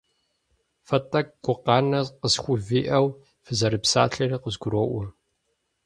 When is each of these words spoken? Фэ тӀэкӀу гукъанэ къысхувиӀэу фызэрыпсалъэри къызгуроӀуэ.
Фэ 0.87 0.97
тӀэкӀу 1.09 1.35
гукъанэ 1.45 1.99
къысхувиӀэу 2.19 3.07
фызэрыпсалъэри 3.43 4.37
къызгуроӀуэ. 4.43 5.03